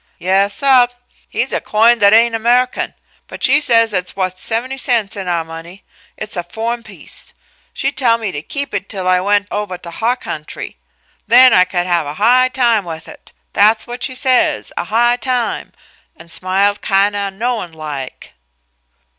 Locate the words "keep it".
8.41-8.89